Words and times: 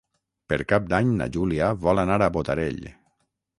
Per 0.53 0.57
Cap 0.71 0.87
d'Any 0.93 1.11
na 1.19 1.27
Júlia 1.37 1.69
vol 1.85 2.03
anar 2.07 2.19
a 2.29 2.33
Botarell. 2.39 2.83